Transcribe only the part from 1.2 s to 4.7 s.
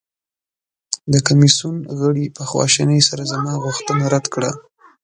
کمیسیون غړي په خواشینۍ سره زما غوښتنه رد کړه.